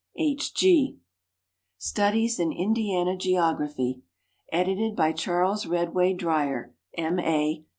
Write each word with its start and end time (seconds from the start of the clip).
H. 0.17 0.51
G. 0.55 0.97
Studies 1.77 2.39
in 2.39 2.51
Indiana 2.51 3.15
Geography. 3.15 4.01
Edited 4.51 4.95
by 4.95 5.11
Charles 5.11 5.65
Eedway 5.67 6.17
Dryer, 6.17 6.73
M. 6.97 7.19
A. 7.19 7.63